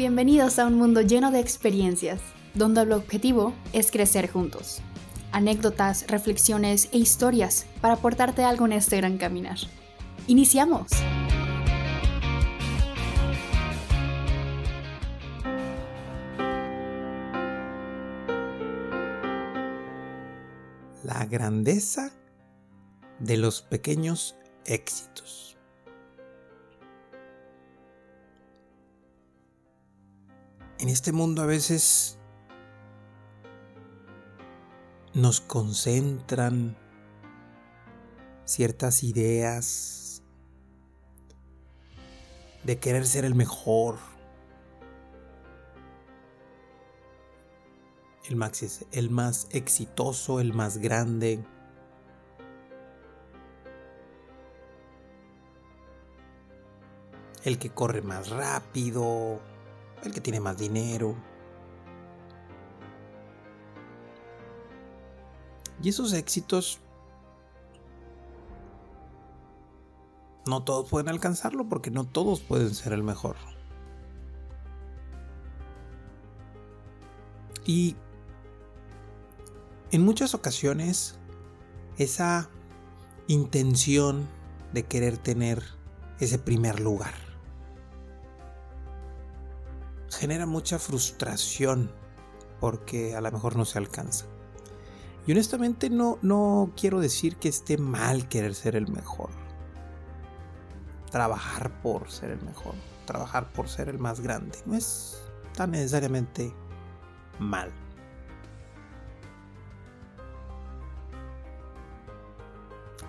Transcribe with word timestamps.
Bienvenidos 0.00 0.58
a 0.58 0.66
un 0.66 0.78
mundo 0.78 1.02
lleno 1.02 1.30
de 1.30 1.40
experiencias, 1.40 2.22
donde 2.54 2.80
el 2.80 2.92
objetivo 2.92 3.52
es 3.74 3.90
crecer 3.90 4.30
juntos. 4.30 4.80
Anécdotas, 5.30 6.06
reflexiones 6.08 6.88
e 6.92 6.96
historias 6.96 7.66
para 7.82 7.92
aportarte 7.92 8.42
algo 8.42 8.64
en 8.64 8.72
este 8.72 8.96
gran 8.96 9.18
caminar. 9.18 9.58
¡Iniciamos! 10.26 10.86
La 21.04 21.26
grandeza 21.26 22.10
de 23.18 23.36
los 23.36 23.60
pequeños 23.60 24.34
éxitos. 24.64 25.59
En 30.80 30.88
este 30.88 31.12
mundo 31.12 31.42
a 31.42 31.46
veces 31.46 32.18
nos 35.12 35.42
concentran 35.42 36.74
ciertas 38.46 39.04
ideas 39.04 40.22
de 42.64 42.78
querer 42.78 43.06
ser 43.06 43.26
el 43.26 43.34
mejor, 43.34 43.98
el 48.24 48.36
más, 48.36 48.86
el 48.92 49.10
más 49.10 49.48
exitoso, 49.50 50.40
el 50.40 50.54
más 50.54 50.78
grande. 50.78 51.44
El 57.44 57.58
que 57.58 57.70
corre 57.70 58.02
más 58.02 58.30
rápido, 58.30 59.40
el 60.04 60.12
que 60.12 60.20
tiene 60.20 60.40
más 60.40 60.58
dinero. 60.58 61.14
Y 65.82 65.88
esos 65.88 66.12
éxitos 66.12 66.80
no 70.46 70.62
todos 70.64 70.88
pueden 70.88 71.08
alcanzarlo 71.08 71.68
porque 71.68 71.90
no 71.90 72.04
todos 72.04 72.40
pueden 72.40 72.74
ser 72.74 72.92
el 72.92 73.02
mejor. 73.02 73.36
Y 77.64 77.96
en 79.92 80.04
muchas 80.04 80.34
ocasiones 80.34 81.18
esa 81.98 82.50
intención 83.26 84.28
de 84.72 84.84
querer 84.84 85.18
tener 85.18 85.62
ese 86.18 86.38
primer 86.38 86.80
lugar 86.80 87.29
genera 90.20 90.44
mucha 90.44 90.78
frustración 90.78 91.90
porque 92.60 93.16
a 93.16 93.22
lo 93.22 93.32
mejor 93.32 93.56
no 93.56 93.64
se 93.64 93.78
alcanza. 93.78 94.26
Y 95.26 95.32
honestamente 95.32 95.88
no, 95.88 96.18
no 96.20 96.72
quiero 96.76 97.00
decir 97.00 97.36
que 97.36 97.48
esté 97.48 97.78
mal 97.78 98.28
querer 98.28 98.54
ser 98.54 98.76
el 98.76 98.86
mejor. 98.88 99.30
Trabajar 101.10 101.80
por 101.80 102.10
ser 102.10 102.32
el 102.32 102.42
mejor. 102.42 102.74
Trabajar 103.06 103.50
por 103.50 103.70
ser 103.70 103.88
el 103.88 103.98
más 103.98 104.20
grande. 104.20 104.58
No 104.66 104.76
es 104.76 105.22
tan 105.56 105.70
necesariamente 105.70 106.52
mal. 107.38 107.72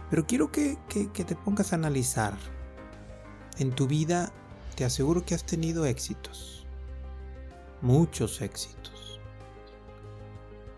Pero 0.09 0.25
quiero 0.25 0.49
que, 0.49 0.77
que 0.87 1.25
te 1.25 1.35
pongas 1.35 1.73
a 1.73 1.75
analizar. 1.75 2.37
En 3.57 3.71
tu 3.71 3.85
vida 3.85 4.31
te 4.77 4.85
aseguro 4.85 5.25
que 5.25 5.35
has 5.35 5.45
tenido 5.45 5.85
éxitos 5.85 6.60
muchos 7.81 8.41
éxitos, 8.41 9.19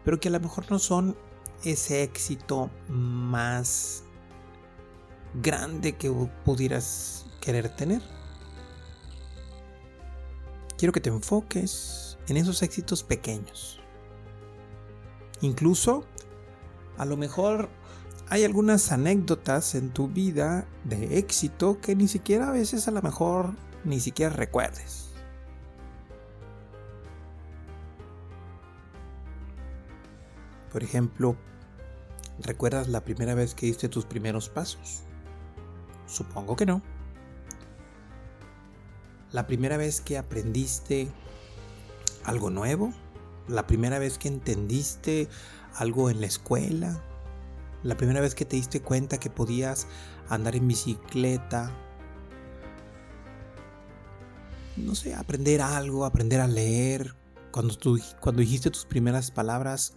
pero 0.03 0.19
que 0.19 0.29
a 0.29 0.31
lo 0.31 0.39
mejor 0.39 0.69
no 0.71 0.79
son 0.79 1.16
ese 1.63 2.03
éxito 2.03 2.69
más 2.88 4.03
grande 5.41 5.95
que 5.95 6.09
pudieras 6.44 7.25
querer 7.41 7.69
tener. 7.75 8.01
Quiero 10.78 10.91
que 10.91 11.00
te 11.00 11.09
enfoques 11.09 12.17
en 12.28 12.38
esos 12.38 12.61
éxitos 12.61 13.03
pequeños. 13.03 13.79
Incluso, 15.41 16.05
a 16.97 17.05
lo 17.05 17.17
mejor 17.17 17.69
hay 18.29 18.44
algunas 18.44 18.91
anécdotas 18.91 19.75
en 19.75 19.91
tu 19.91 20.07
vida 20.07 20.66
de 20.83 21.17
éxito 21.17 21.79
que 21.81 21.95
ni 21.95 22.07
siquiera 22.07 22.49
a 22.49 22.51
veces 22.51 22.88
a 22.88 22.91
lo 22.91 23.01
mejor 23.01 23.55
ni 23.83 23.99
siquiera 23.99 24.33
recuerdes. 24.33 25.03
Por 30.73 30.84
ejemplo, 30.84 31.38
¿recuerdas 32.39 32.88
la 32.88 33.06
primera 33.06 33.35
vez 33.35 33.53
que 33.53 33.67
diste 33.67 33.88
tus 33.89 34.06
primeros 34.06 34.50
pasos? 34.50 35.03
Supongo 36.07 36.56
que 36.56 36.66
no. 36.66 36.81
La 39.31 39.45
primera 39.45 39.78
vez 39.78 40.01
que 40.01 40.17
aprendiste 40.17 41.11
algo 42.23 42.50
nuevo, 42.50 42.91
la 43.47 43.67
primera 43.67 44.00
vez 44.00 44.17
que 44.17 44.28
entendiste 44.28 45.29
algo 45.75 46.09
en 46.09 46.22
la 46.22 46.28
escuela, 46.28 47.03
la 47.84 47.95
primera 47.95 48.22
vez 48.22 48.34
que 48.34 48.45
te 48.45 48.55
diste 48.55 48.81
cuenta 48.81 49.19
que 49.19 49.29
podías 49.29 49.88
andar 50.28 50.55
en 50.55 50.67
bicicleta, 50.67 51.72
no 54.78 54.95
sé, 54.95 55.13
aprender 55.13 55.61
algo, 55.61 56.05
aprender 56.05 56.41
a 56.41 56.47
leer, 56.47 57.13
cuando, 57.51 57.75
tú, 57.75 58.00
cuando 58.22 58.41
dijiste 58.41 58.72
tus 58.72 58.85
primeras 58.85 59.29
palabras, 59.29 59.95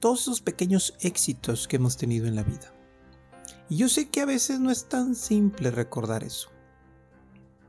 todos 0.00 0.22
esos 0.22 0.40
pequeños 0.40 0.94
éxitos 1.00 1.66
que 1.66 1.76
hemos 1.76 1.96
tenido 1.96 2.26
en 2.26 2.36
la 2.36 2.42
vida. 2.42 2.72
Y 3.68 3.76
yo 3.78 3.88
sé 3.88 4.08
que 4.10 4.20
a 4.20 4.26
veces 4.26 4.60
no 4.60 4.70
es 4.70 4.88
tan 4.88 5.14
simple 5.14 5.70
recordar 5.70 6.22
eso. 6.22 6.50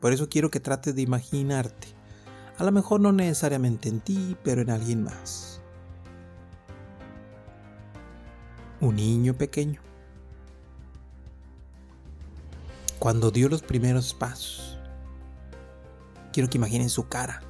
Por 0.02 0.14
eso 0.14 0.30
quiero 0.30 0.52
que 0.52 0.60
trates 0.60 0.94
de 0.96 1.02
imaginarte. 1.02 1.88
A 2.58 2.64
lo 2.64 2.72
mejor 2.72 3.00
no 3.00 3.12
necesariamente 3.12 3.90
en 3.90 4.02
ti, 4.02 4.38
pero 4.44 4.62
en 4.62 4.70
alguien 4.70 5.04
más. 5.04 5.62
Un 8.80 8.96
niño 8.96 9.36
pequeño. 9.36 9.82
Cuando 13.00 13.32
dio 13.32 13.50
los 13.50 13.62
primeros 13.62 14.14
pasos. 14.14 14.78
Quiero 16.32 16.50
que 16.50 16.58
imaginen 16.58 16.90
su 16.90 17.08
cara. 17.08 17.42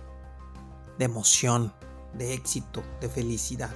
De 0.97 1.05
emoción, 1.05 1.73
de 2.13 2.33
éxito, 2.33 2.83
de 3.01 3.09
felicidad 3.09 3.75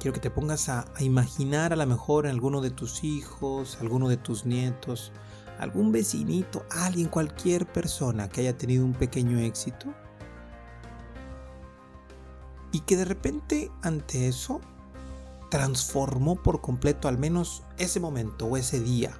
quiero 0.00 0.14
que 0.14 0.20
te 0.20 0.30
pongas 0.30 0.70
a, 0.70 0.86
imaginar 0.98 1.74
a 1.74 1.76
lo 1.76 1.86
mejor 1.86 2.26
a 2.26 2.30
alguno 2.30 2.62
de 2.62 2.70
tus 2.70 3.04
hijos, 3.04 3.76
alguno 3.80 4.08
de 4.08 4.16
tus 4.16 4.46
nietos, 4.46 5.12
algún 5.58 5.92
vecinito, 5.92 6.64
alguien, 6.70 7.08
cualquier 7.08 7.66
persona 7.66 8.28
que 8.28 8.40
haya 8.40 8.56
tenido 8.56 8.84
un 8.84 8.94
pequeño 8.94 9.38
éxito 9.38 9.92
y 12.72 12.80
que 12.80 12.96
de 12.96 13.04
repente 13.04 13.70
ante 13.82 14.26
eso 14.26 14.62
transformó 15.50 16.42
por 16.42 16.62
completo 16.62 17.06
al 17.06 17.18
menos 17.18 17.62
ese 17.76 18.00
momento 18.00 18.46
o 18.46 18.56
ese 18.56 18.80
día. 18.80 19.18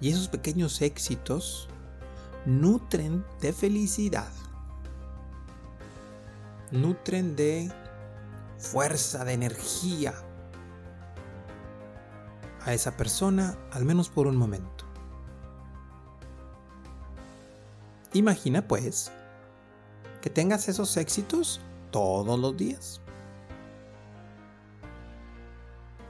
Y 0.00 0.10
esos 0.10 0.28
pequeños 0.28 0.82
éxitos 0.82 1.68
nutren 2.46 3.24
de 3.40 3.52
felicidad 3.52 4.32
nutren 6.70 7.36
de 7.36 7.70
fuerza, 8.58 9.24
de 9.24 9.32
energía 9.32 10.14
a 12.62 12.74
esa 12.74 12.96
persona, 12.96 13.56
al 13.72 13.84
menos 13.84 14.08
por 14.08 14.26
un 14.26 14.36
momento. 14.36 14.84
Imagina 18.12 18.66
pues 18.66 19.12
que 20.20 20.30
tengas 20.30 20.68
esos 20.68 20.96
éxitos 20.96 21.60
todos 21.90 22.38
los 22.38 22.56
días. 22.56 23.00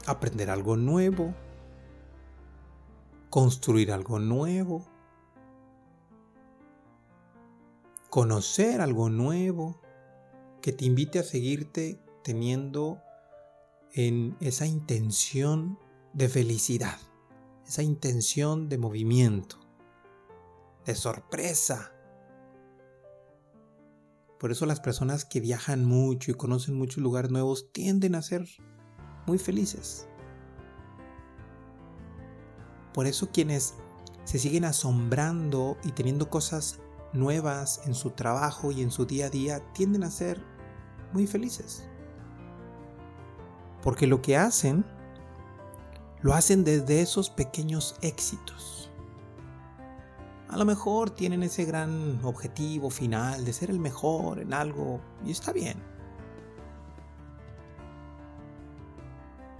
Aprender 0.06 0.50
algo 0.50 0.76
nuevo, 0.76 1.34
construir 3.28 3.92
algo 3.92 4.18
nuevo, 4.18 4.84
conocer 8.08 8.80
algo 8.80 9.08
nuevo, 9.08 9.78
que 10.60 10.72
te 10.72 10.84
invite 10.84 11.18
a 11.18 11.22
seguirte 11.22 12.00
teniendo 12.22 13.02
en 13.92 14.36
esa 14.40 14.66
intención 14.66 15.78
de 16.12 16.28
felicidad, 16.28 16.98
esa 17.66 17.82
intención 17.82 18.68
de 18.68 18.78
movimiento, 18.78 19.58
de 20.84 20.94
sorpresa. 20.94 21.92
Por 24.38 24.52
eso 24.52 24.66
las 24.66 24.80
personas 24.80 25.24
que 25.24 25.40
viajan 25.40 25.84
mucho 25.84 26.30
y 26.30 26.34
conocen 26.34 26.76
muchos 26.76 26.98
lugares 26.98 27.30
nuevos 27.30 27.72
tienden 27.72 28.14
a 28.14 28.22
ser 28.22 28.46
muy 29.26 29.38
felices. 29.38 30.08
Por 32.94 33.06
eso 33.06 33.30
quienes 33.30 33.74
se 34.24 34.38
siguen 34.38 34.64
asombrando 34.64 35.76
y 35.84 35.92
teniendo 35.92 36.28
cosas 36.28 36.80
nuevas 37.12 37.82
en 37.86 37.94
su 37.94 38.10
trabajo 38.10 38.72
y 38.72 38.82
en 38.82 38.90
su 38.90 39.06
día 39.06 39.26
a 39.26 39.30
día 39.30 39.72
tienden 39.72 40.04
a 40.04 40.10
ser 40.10 40.44
muy 41.12 41.26
felices. 41.26 41.84
Porque 43.82 44.06
lo 44.06 44.20
que 44.20 44.36
hacen, 44.36 44.84
lo 46.22 46.34
hacen 46.34 46.64
desde 46.64 47.00
esos 47.00 47.30
pequeños 47.30 47.96
éxitos. 48.02 48.90
A 50.48 50.56
lo 50.56 50.64
mejor 50.64 51.10
tienen 51.10 51.42
ese 51.42 51.64
gran 51.64 52.18
objetivo 52.24 52.90
final 52.90 53.44
de 53.44 53.52
ser 53.52 53.70
el 53.70 53.78
mejor 53.78 54.40
en 54.40 54.52
algo 54.52 55.00
y 55.24 55.30
está 55.30 55.52
bien. 55.52 55.80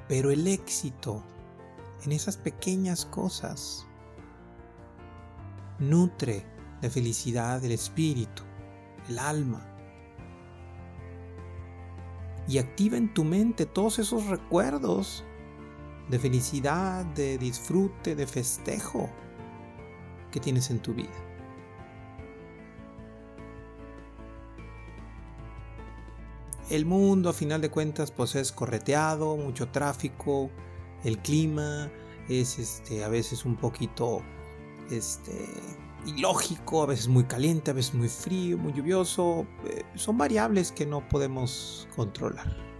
Pero 0.08 0.30
el 0.30 0.46
éxito 0.48 1.22
en 2.04 2.12
esas 2.12 2.36
pequeñas 2.36 3.04
cosas 3.06 3.86
nutre 5.78 6.44
de 6.80 6.90
felicidad 6.90 7.64
el 7.64 7.72
espíritu, 7.72 8.42
el 9.08 9.18
alma. 9.18 9.69
Y 12.50 12.58
activa 12.58 12.96
en 12.96 13.14
tu 13.14 13.22
mente 13.22 13.64
todos 13.64 14.00
esos 14.00 14.26
recuerdos 14.26 15.24
de 16.08 16.18
felicidad, 16.18 17.04
de 17.04 17.38
disfrute, 17.38 18.16
de 18.16 18.26
festejo 18.26 19.08
que 20.32 20.40
tienes 20.40 20.68
en 20.70 20.80
tu 20.80 20.92
vida. 20.92 21.14
El 26.70 26.86
mundo 26.86 27.30
a 27.30 27.32
final 27.32 27.60
de 27.60 27.70
cuentas 27.70 28.10
pues 28.10 28.34
es 28.34 28.50
correteado, 28.50 29.36
mucho 29.36 29.68
tráfico, 29.68 30.50
el 31.04 31.18
clima 31.18 31.88
es 32.28 32.58
este 32.58 33.04
a 33.04 33.08
veces 33.08 33.44
un 33.44 33.54
poquito 33.54 34.22
este 34.90 35.46
ilógico, 36.06 36.82
a 36.82 36.86
veces 36.86 37.08
muy 37.08 37.24
caliente, 37.24 37.70
a 37.70 37.74
veces 37.74 37.94
muy 37.94 38.08
frío, 38.08 38.58
muy 38.58 38.72
lluvioso. 38.72 39.46
Eh, 39.64 39.84
son 39.94 40.18
variables 40.18 40.72
que 40.72 40.86
no 40.86 41.06
podemos 41.08 41.88
controlar. 41.96 42.70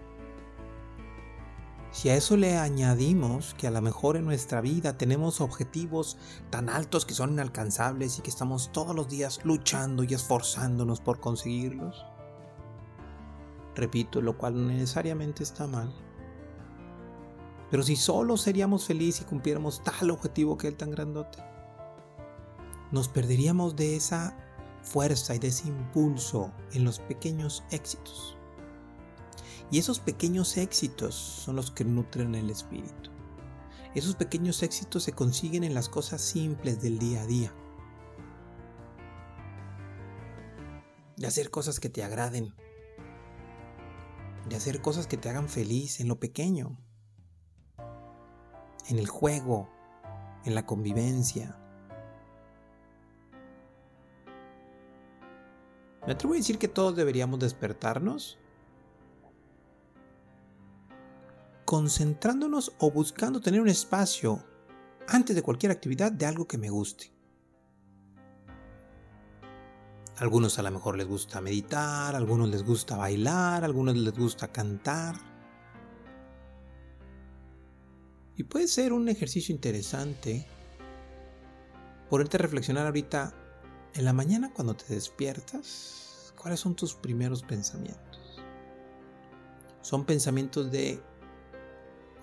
Si 1.92 2.08
a 2.08 2.14
eso 2.14 2.36
le 2.36 2.56
añadimos 2.56 3.54
que 3.54 3.66
a 3.66 3.70
lo 3.72 3.82
mejor 3.82 4.16
en 4.16 4.24
nuestra 4.24 4.60
vida 4.60 4.96
tenemos 4.96 5.40
objetivos 5.40 6.18
tan 6.48 6.68
altos 6.68 7.04
que 7.04 7.14
son 7.14 7.32
inalcanzables 7.32 8.18
y 8.18 8.22
que 8.22 8.30
estamos 8.30 8.70
todos 8.70 8.94
los 8.94 9.08
días 9.08 9.40
luchando 9.42 10.04
y 10.04 10.14
esforzándonos 10.14 11.00
por 11.00 11.18
conseguirlos, 11.18 12.06
repito, 13.74 14.20
lo 14.20 14.38
cual 14.38 14.54
no 14.54 14.72
necesariamente 14.72 15.42
está 15.42 15.66
mal. 15.66 15.92
Pero 17.72 17.82
si 17.82 17.96
solo 17.96 18.36
seríamos 18.36 18.84
felices 18.84 19.22
y 19.22 19.24
cumpliéramos 19.24 19.82
tal 19.82 20.10
objetivo 20.10 20.56
que 20.56 20.68
el 20.68 20.76
tan 20.76 20.92
grandote, 20.92 21.38
nos 22.92 23.08
perderíamos 23.08 23.76
de 23.76 23.96
esa 23.96 24.36
fuerza 24.82 25.34
y 25.34 25.38
de 25.38 25.48
ese 25.48 25.68
impulso 25.68 26.52
en 26.72 26.84
los 26.84 26.98
pequeños 26.98 27.64
éxitos. 27.70 28.36
Y 29.70 29.78
esos 29.78 30.00
pequeños 30.00 30.56
éxitos 30.56 31.14
son 31.14 31.56
los 31.56 31.70
que 31.70 31.84
nutren 31.84 32.34
el 32.34 32.50
espíritu. 32.50 33.10
Esos 33.94 34.16
pequeños 34.16 34.62
éxitos 34.62 35.04
se 35.04 35.12
consiguen 35.12 35.64
en 35.64 35.74
las 35.74 35.88
cosas 35.88 36.20
simples 36.20 36.80
del 36.80 36.98
día 36.98 37.22
a 37.22 37.26
día. 37.26 37.54
De 41.16 41.26
hacer 41.26 41.50
cosas 41.50 41.78
que 41.78 41.88
te 41.88 42.02
agraden. 42.02 42.54
De 44.48 44.56
hacer 44.56 44.80
cosas 44.80 45.06
que 45.06 45.16
te 45.16 45.28
hagan 45.28 45.48
feliz 45.48 46.00
en 46.00 46.08
lo 46.08 46.18
pequeño. 46.18 46.80
En 48.88 48.98
el 48.98 49.06
juego, 49.06 49.68
en 50.44 50.56
la 50.56 50.66
convivencia, 50.66 51.60
Me 56.10 56.14
atrevo 56.14 56.34
a 56.34 56.38
decir 56.38 56.58
que 56.58 56.66
todos 56.66 56.96
deberíamos 56.96 57.38
despertarnos 57.38 58.36
concentrándonos 61.64 62.72
o 62.80 62.90
buscando 62.90 63.40
tener 63.40 63.60
un 63.60 63.68
espacio 63.68 64.44
antes 65.06 65.36
de 65.36 65.42
cualquier 65.42 65.70
actividad 65.70 66.10
de 66.10 66.26
algo 66.26 66.48
que 66.48 66.58
me 66.58 66.68
guste. 66.68 67.12
algunos 70.16 70.58
a 70.58 70.62
lo 70.62 70.72
mejor 70.72 70.96
les 70.96 71.06
gusta 71.06 71.40
meditar, 71.40 72.16
algunos 72.16 72.48
les 72.48 72.64
gusta 72.64 72.96
bailar, 72.96 73.62
algunos 73.62 73.96
les 73.96 74.12
gusta 74.12 74.48
cantar. 74.48 75.14
Y 78.34 78.42
puede 78.42 78.66
ser 78.66 78.92
un 78.92 79.08
ejercicio 79.08 79.54
interesante 79.54 80.44
ponerte 82.08 82.36
a 82.36 82.40
reflexionar 82.40 82.86
ahorita 82.86 83.39
en 83.94 84.04
la 84.04 84.12
mañana 84.12 84.52
cuando 84.54 84.74
te 84.74 84.94
despiertas, 84.94 86.32
¿cuáles 86.40 86.60
son 86.60 86.74
tus 86.74 86.94
primeros 86.94 87.42
pensamientos? 87.42 88.40
¿Son 89.82 90.04
pensamientos 90.04 90.70
de, 90.70 91.02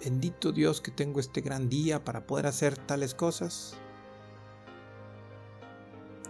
bendito 0.04 0.52
Dios 0.52 0.82
que 0.82 0.92
tengo 0.92 1.20
este 1.20 1.42
gran 1.42 1.70
día 1.70 2.04
para 2.04 2.26
poder 2.26 2.48
hacer 2.48 2.78
tales 2.78 3.14
cosas? 3.14 3.76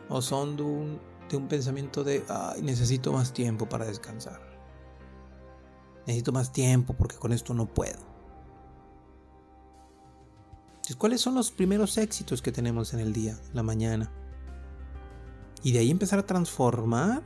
¿O 0.10 0.22
son 0.22 0.56
de 0.56 0.63
un, 0.63 1.01
de 1.30 1.38
un 1.38 1.48
pensamiento 1.48 2.04
de, 2.04 2.24
ay, 2.30 2.62
necesito 2.62 3.12
más 3.12 3.34
tiempo 3.34 3.68
para 3.68 3.86
descansar? 3.86 4.42
Necesito 6.07 6.31
más 6.31 6.51
tiempo 6.51 6.94
porque 6.94 7.18
con 7.18 7.34
esto 7.34 7.54
no 7.54 7.68
puedo. 7.68 8.00
Entonces, 10.78 10.95
¿cuáles 10.95 11.19
son 11.19 11.36
los 11.36 11.51
primeros 11.51 11.98
éxitos 11.98 12.42
que 12.42 12.54
tenemos 12.54 12.94
en 12.94 13.01
el 13.01 13.12
día, 13.12 13.38
la 13.54 13.62
mañana? 13.62 14.10
Y 15.67 15.73
de 15.73 15.79
ahí 15.79 15.91
empezar 15.91 16.17
a 16.17 16.25
transformar 16.25 17.23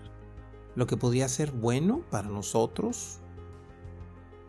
lo 0.73 0.87
que 0.87 0.97
podría 0.97 1.29
ser 1.29 1.51
bueno 1.51 2.01
para 2.09 2.27
nosotros 2.27 3.19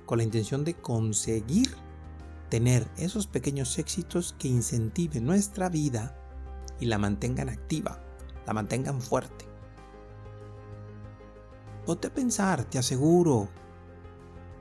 con 0.07 0.17
la 0.17 0.25
intención 0.25 0.65
de 0.65 0.73
conseguir 0.73 1.77
tener 2.49 2.89
esos 2.97 3.27
pequeños 3.27 3.79
éxitos 3.79 4.35
que 4.39 4.49
incentiven 4.49 5.27
nuestra 5.27 5.69
vida 5.69 6.19
y 6.81 6.87
la 6.87 6.97
mantengan 6.97 7.51
activa, 7.51 8.03
la 8.47 8.55
mantengan 8.55 9.03
fuerte. 9.03 9.45
Ponte 11.85 12.09
a 12.09 12.15
pensar, 12.15 12.65
te 12.65 12.79
aseguro, 12.79 13.51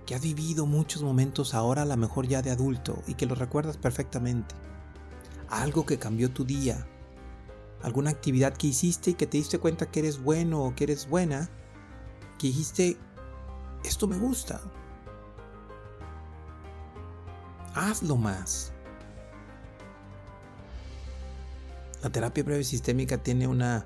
que 0.05 0.13
has 0.13 0.21
vivido 0.21 0.65
muchos 0.65 1.03
momentos 1.03 1.53
ahora 1.53 1.83
a 1.83 1.85
lo 1.85 1.95
mejor 1.95 2.27
ya 2.27 2.41
de 2.41 2.51
adulto 2.51 3.01
y 3.07 3.13
que 3.13 3.27
lo 3.27 3.35
recuerdas 3.35 3.77
perfectamente. 3.77 4.55
Algo 5.47 5.85
que 5.85 5.99
cambió 5.99 6.33
tu 6.33 6.43
día, 6.43 6.85
alguna 7.83 8.11
actividad 8.11 8.53
que 8.53 8.67
hiciste 8.67 9.11
y 9.11 9.13
que 9.13 9.27
te 9.27 9.37
diste 9.37 9.59
cuenta 9.59 9.89
que 9.89 9.99
eres 9.99 10.21
bueno 10.21 10.63
o 10.63 10.75
que 10.75 10.85
eres 10.85 11.07
buena, 11.07 11.49
que 12.37 12.47
dijiste, 12.47 12.97
esto 13.83 14.07
me 14.07 14.17
gusta. 14.17 14.61
Hazlo 17.73 18.17
más. 18.17 18.73
La 22.03 22.09
terapia 22.09 22.43
breve 22.43 22.63
sistémica 22.63 23.17
tiene 23.17 23.47
una, 23.47 23.85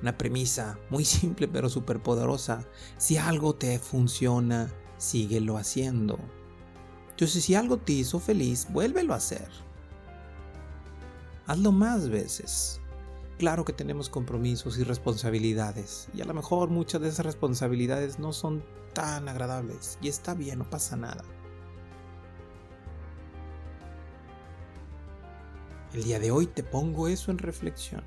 una 0.00 0.16
premisa 0.16 0.78
muy 0.88 1.04
simple 1.06 1.48
pero 1.48 1.68
súper 1.68 2.02
poderosa. 2.02 2.64
Si 2.96 3.16
algo 3.16 3.54
te 3.54 3.78
funciona, 3.78 4.72
síguelo 4.98 5.56
haciendo. 5.56 6.18
Entonces, 7.10 7.44
si 7.44 7.54
algo 7.54 7.76
te 7.76 7.92
hizo 7.92 8.18
feliz, 8.18 8.66
vuélvelo 8.70 9.12
a 9.12 9.18
hacer. 9.18 9.48
Hazlo 11.46 11.70
más 11.72 12.08
veces. 12.08 12.80
Claro 13.40 13.64
que 13.64 13.72
tenemos 13.72 14.10
compromisos 14.10 14.76
y 14.76 14.84
responsabilidades 14.84 16.08
y 16.12 16.20
a 16.20 16.26
lo 16.26 16.34
mejor 16.34 16.68
muchas 16.68 17.00
de 17.00 17.08
esas 17.08 17.24
responsabilidades 17.24 18.18
no 18.18 18.34
son 18.34 18.62
tan 18.92 19.30
agradables 19.30 19.96
y 20.02 20.08
está 20.08 20.34
bien, 20.34 20.58
no 20.58 20.68
pasa 20.68 20.94
nada. 20.98 21.24
El 25.94 26.04
día 26.04 26.18
de 26.18 26.30
hoy 26.30 26.48
te 26.48 26.62
pongo 26.62 27.08
eso 27.08 27.30
en 27.30 27.38
reflexión. 27.38 28.04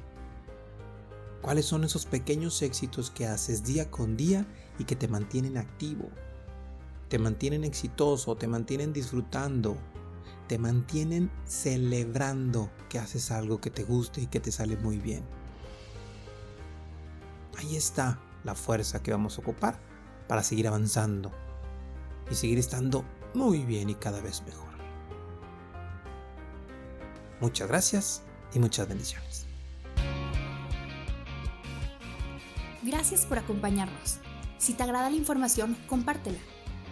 ¿Cuáles 1.42 1.66
son 1.66 1.84
esos 1.84 2.06
pequeños 2.06 2.62
éxitos 2.62 3.10
que 3.10 3.26
haces 3.26 3.64
día 3.64 3.90
con 3.90 4.16
día 4.16 4.46
y 4.78 4.84
que 4.84 4.96
te 4.96 5.08
mantienen 5.08 5.58
activo? 5.58 6.12
Te 7.10 7.18
mantienen 7.18 7.64
exitoso, 7.64 8.36
te 8.36 8.48
mantienen 8.48 8.94
disfrutando, 8.94 9.78
te 10.48 10.58
mantienen 10.58 11.32
celebrando 11.46 12.72
que 12.90 13.00
haces 13.00 13.32
algo 13.32 13.60
que 13.60 13.70
te 13.70 13.84
guste 13.84 14.22
y 14.22 14.28
que 14.28 14.40
te 14.40 14.52
sale 14.52 14.78
muy 14.78 14.98
bien. 14.98 15.24
Ahí 17.58 17.76
está 17.76 18.20
la 18.44 18.56
fuerza 18.56 19.02
que 19.02 19.12
vamos 19.12 19.38
a 19.38 19.42
ocupar 19.42 19.80
para 20.28 20.44
seguir 20.44 20.68
avanzando 20.68 21.32
y 22.30 22.36
seguir 22.36 22.60
estando 22.60 23.06
muy 23.34 23.66
bien 23.66 23.90
y 23.90 23.96
cada 23.96 24.22
vez 24.22 24.44
mejor. 24.44 24.74
Muchas 27.40 27.68
gracias 27.68 28.24
y 28.54 28.60
muchas 28.60 28.88
bendiciones. 28.88 29.46
Gracias 32.84 33.26
por 33.26 33.38
acompañarnos. 33.38 34.20
Si 34.58 34.74
te 34.74 34.84
agrada 34.84 35.10
la 35.10 35.16
información, 35.16 35.78
compártela 35.88 36.40